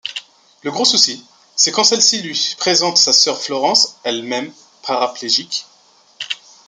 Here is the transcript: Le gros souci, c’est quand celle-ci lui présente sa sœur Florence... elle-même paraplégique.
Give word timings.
Le 0.63 0.71
gros 0.71 0.83
souci, 0.83 1.23
c’est 1.55 1.71
quand 1.71 1.83
celle-ci 1.83 2.23
lui 2.23 2.55
présente 2.57 2.97
sa 2.97 3.13
sœur 3.13 3.39
Florence... 3.39 3.99
elle-même 4.03 4.51
paraplégique. 4.81 5.67